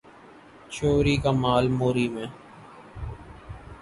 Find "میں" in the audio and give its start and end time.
2.07-2.25